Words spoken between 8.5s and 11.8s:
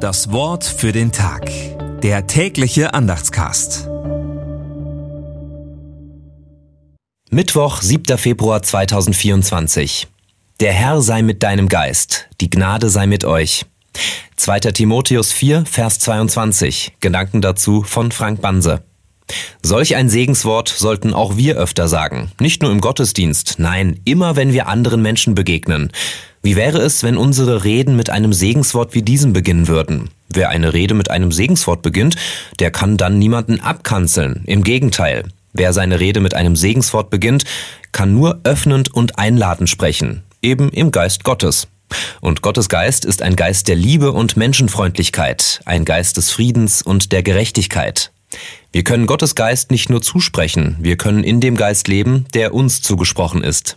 2024. Der Herr sei mit deinem